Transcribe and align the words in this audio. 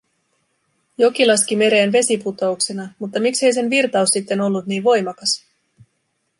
Joki 1.03 1.27
laski 1.27 1.55
mereen 1.55 1.91
vesiputouksena… 1.91 2.89
Mutta 2.99 3.19
miksei 3.19 3.53
sen 3.53 3.69
virtaus 3.69 4.09
sitten 4.09 4.41
ollut 4.41 4.65
niin 4.65 4.83
voimakas? 4.83 5.45